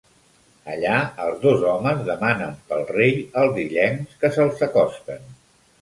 Allà, 0.75 0.95
els 1.25 1.35
dos 1.43 1.67
homes 1.73 2.01
demanen 2.09 2.57
pel 2.73 2.83
rei 2.97 3.17
als 3.45 3.63
illencs 3.69 4.21
que 4.25 4.37
se'ls 4.39 4.69
acosten. 4.73 5.35